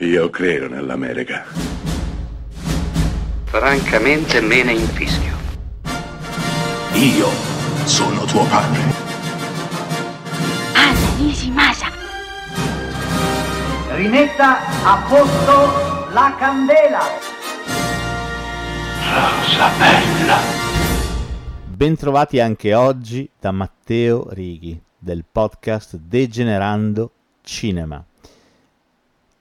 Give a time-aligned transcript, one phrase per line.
[0.00, 1.44] Io credo nell'America.
[3.46, 5.36] Francamente me ne infischio.
[6.92, 7.28] Io
[7.84, 8.80] sono tuo padre.
[10.74, 11.86] Anna Nishimasa.
[13.96, 17.00] Rimetta a posto la candela.
[19.02, 20.38] Rosa bella.
[21.66, 27.10] Bentrovati anche oggi da Matteo Righi del podcast Degenerando
[27.42, 28.07] Cinema.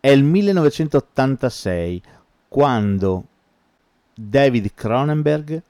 [0.08, 2.02] È il 1986
[2.48, 3.26] quando
[4.16, 5.62] David Cronenberg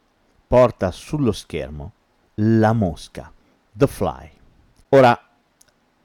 [0.46, 1.94] porta sullo schermo
[2.36, 3.32] La Mosca,
[3.72, 4.30] The Fly.
[4.90, 5.20] Ora,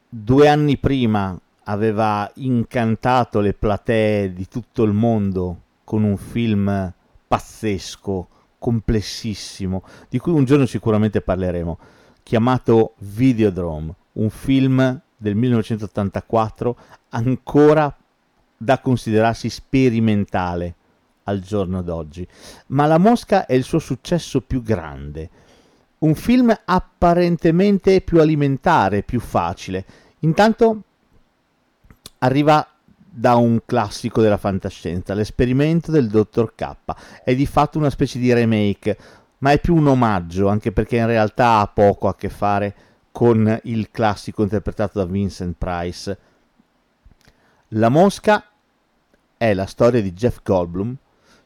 [0.08, 6.90] due anni prima aveva incantato le platee di tutto il mondo con un film
[7.28, 11.78] pazzesco, complessissimo, di cui un giorno sicuramente parleremo,
[12.22, 16.76] chiamato Videodrome, un film del 1984
[17.10, 17.94] ancora
[18.62, 20.74] da considerarsi sperimentale
[21.24, 22.26] al giorno d'oggi.
[22.68, 25.30] Ma La Mosca è il suo successo più grande.
[25.98, 29.84] Un film apparentemente più alimentare, più facile.
[30.20, 30.82] Intanto
[32.18, 32.66] arriva
[33.14, 36.74] da un classico della fantascienza, l'esperimento del dottor K.
[37.24, 38.96] È di fatto una specie di remake,
[39.38, 42.74] ma è più un omaggio, anche perché in realtà ha poco a che fare
[43.12, 46.18] con il classico interpretato da Vincent Price.
[47.74, 48.44] La Mosca
[49.42, 50.96] è la storia di Jeff Goldblum,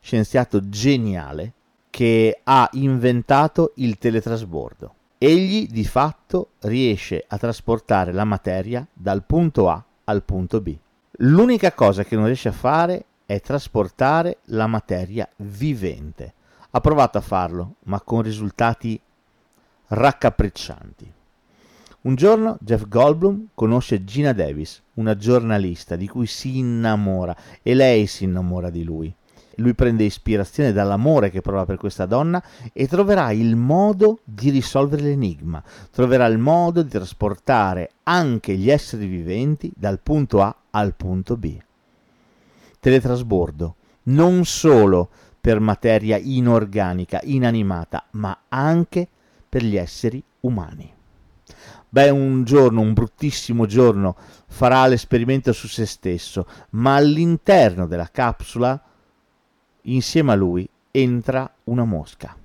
[0.00, 1.54] scienziato geniale
[1.88, 4.94] che ha inventato il teletrasbordo.
[5.16, 10.76] Egli di fatto riesce a trasportare la materia dal punto A al punto B.
[11.20, 16.34] L'unica cosa che non riesce a fare è trasportare la materia vivente.
[16.72, 19.00] Ha provato a farlo, ma con risultati
[19.86, 21.12] raccapriccianti.
[22.06, 28.06] Un giorno Jeff Goldblum conosce Gina Davis, una giornalista di cui si innamora e lei
[28.06, 29.12] si innamora di lui.
[29.56, 32.40] Lui prende ispirazione dall'amore che prova per questa donna
[32.72, 39.06] e troverà il modo di risolvere l'enigma, troverà il modo di trasportare anche gli esseri
[39.06, 41.58] viventi dal punto A al punto B.
[42.78, 43.74] Teletrasbordo,
[44.04, 45.08] non solo
[45.40, 49.08] per materia inorganica, inanimata, ma anche
[49.48, 50.94] per gli esseri umani.
[51.96, 54.16] Beh, un giorno, un bruttissimo giorno,
[54.48, 58.78] farà l'esperimento su se stesso, ma all'interno della capsula,
[59.84, 62.36] insieme a lui, entra una mosca.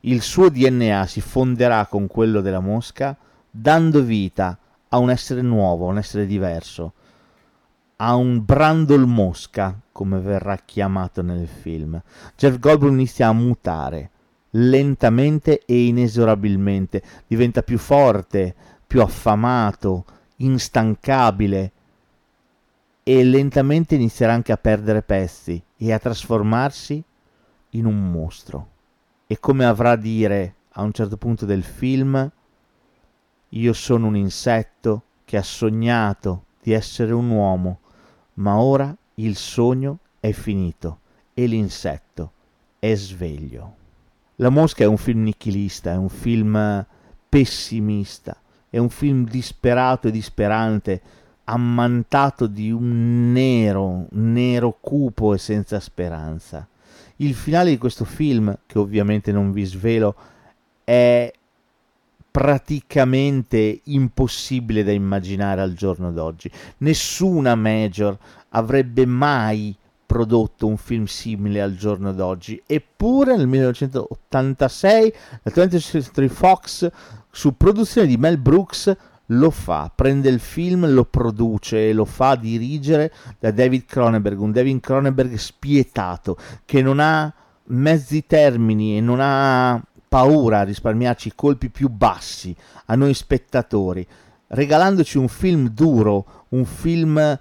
[0.00, 3.16] Il suo DNA si fonderà con quello della mosca,
[3.50, 4.58] dando vita
[4.90, 6.92] a un essere nuovo, un essere diverso,
[7.96, 11.98] a un Brandol Mosca, come verrà chiamato nel film.
[12.36, 14.10] Jeff Goldblum inizia a mutare
[14.58, 18.54] lentamente e inesorabilmente, diventa più forte,
[18.86, 20.04] più affamato,
[20.36, 21.72] instancabile
[23.02, 27.02] e lentamente inizierà anche a perdere pezzi e a trasformarsi
[27.70, 28.68] in un mostro.
[29.26, 32.30] E come avrà a dire a un certo punto del film,
[33.50, 37.80] io sono un insetto che ha sognato di essere un uomo,
[38.34, 41.00] ma ora il sogno è finito
[41.32, 42.32] e l'insetto
[42.78, 43.84] è sveglio.
[44.36, 46.84] La Mosca è un film nichilista, è un film
[47.28, 48.36] pessimista,
[48.68, 51.00] è un film disperato e disperante,
[51.44, 56.68] ammantato di un nero, nero cupo e senza speranza.
[57.16, 60.14] Il finale di questo film, che ovviamente non vi svelo,
[60.84, 61.32] è
[62.30, 66.50] praticamente impossibile da immaginare al giorno d'oggi.
[66.78, 68.18] Nessuna major
[68.50, 69.74] avrebbe mai
[70.06, 72.62] prodotto un film simile al giorno d'oggi.
[72.64, 76.90] Eppure nel 1986 la 20th Century Fox
[77.30, 78.96] su produzione di Mel Brooks
[79.30, 84.52] lo fa, prende il film, lo produce e lo fa dirigere da David Cronenberg, un
[84.52, 87.32] David Cronenberg spietato che non ha
[87.64, 92.54] mezzi termini e non ha paura a risparmiarci i colpi più bassi
[92.86, 94.06] a noi spettatori,
[94.48, 97.38] regalandoci un film duro, un film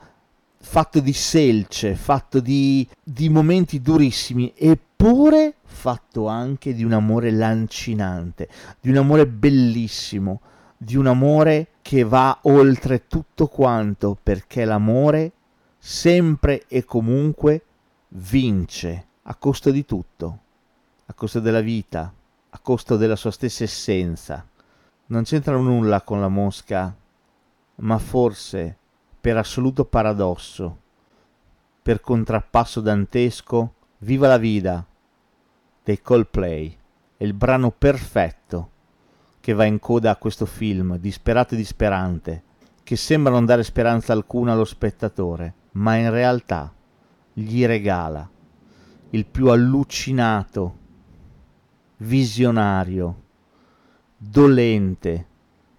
[0.68, 8.50] fatto di selce, fatto di, di momenti durissimi, eppure fatto anche di un amore lancinante,
[8.82, 10.41] di un amore bellissimo,
[10.76, 15.32] di un amore che va oltre tutto quanto, perché l'amore
[15.78, 17.64] sempre e comunque
[18.09, 20.40] vince a costo di tutto,
[21.06, 22.11] a costo della vita,
[22.50, 24.46] a costo della sua stessa essenza.
[25.06, 26.94] Non c'entra nulla con la mosca,
[27.76, 28.78] ma forse
[29.25, 30.81] per assoluto paradosso,
[31.81, 34.85] per contrappasso dantesco, Viva la Vida
[35.83, 36.77] dei Coldplay
[37.17, 38.69] è il brano perfetto
[39.39, 42.43] che va in coda a questo film, disperato e disperante,
[42.83, 46.72] che sembra non dare speranza alcuna allo spettatore, ma in realtà
[47.33, 48.29] gli regala
[49.09, 50.77] il più allucinato,
[51.97, 53.22] visionario,
[54.16, 55.27] dolente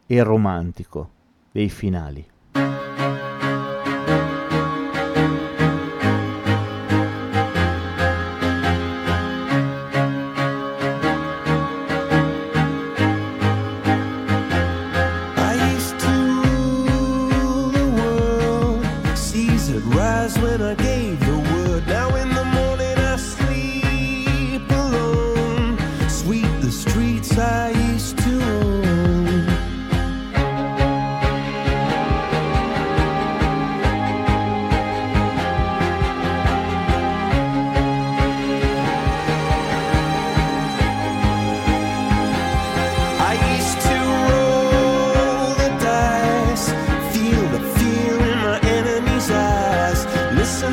[0.04, 1.10] e romantico
[1.52, 2.34] dei finali.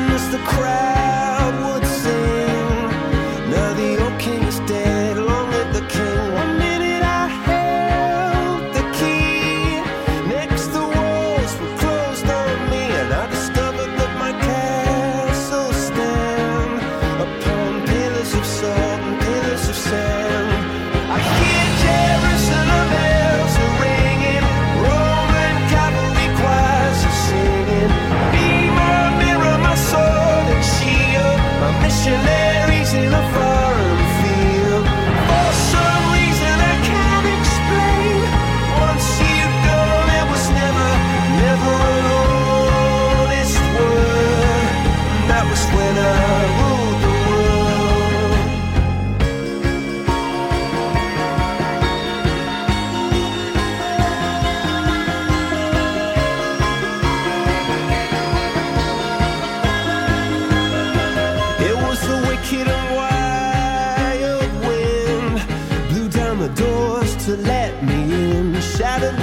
[0.08, 0.93] Miss the crowd.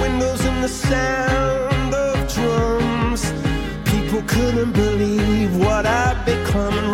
[0.00, 3.32] windows and the sound of drums.
[3.84, 6.92] People couldn't believe what I'd become.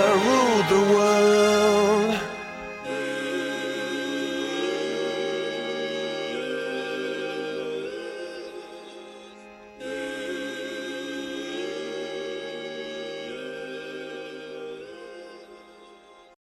[0.00, 1.57] ruled the world.